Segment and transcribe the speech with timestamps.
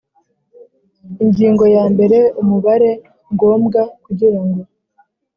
[1.23, 2.89] Ingingo ya mbere Umubare
[3.33, 4.59] ngombwa kugirango